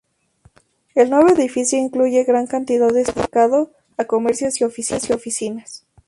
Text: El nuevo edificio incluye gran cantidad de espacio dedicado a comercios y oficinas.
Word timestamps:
El 0.95 1.11
nuevo 1.11 1.29
edificio 1.29 1.77
incluye 1.77 2.23
gran 2.23 2.47
cantidad 2.47 2.89
de 2.89 3.01
espacio 3.01 3.21
dedicado 3.21 3.71
a 3.97 4.05
comercios 4.05 4.59
y 4.59 4.63
oficinas. 4.63 5.85